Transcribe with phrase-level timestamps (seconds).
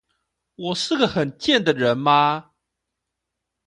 [0.55, 2.53] 我是個很賤的人嗎